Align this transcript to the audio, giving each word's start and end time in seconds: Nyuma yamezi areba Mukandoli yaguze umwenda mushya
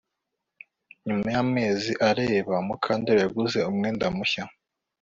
Nyuma 1.05 1.27
yamezi 1.35 1.91
areba 2.09 2.53
Mukandoli 2.67 3.19
yaguze 3.23 3.57
umwenda 3.69 4.05
mushya 4.15 4.43